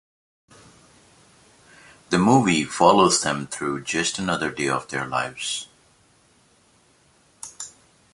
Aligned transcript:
The 2.09 2.17
movie 2.17 2.63
follows 2.63 3.21
them 3.21 3.45
through 3.45 3.83
just 3.83 4.17
another 4.17 4.49
day 4.49 4.67
of 4.67 4.87
their 4.87 5.05
lives. 5.05 5.67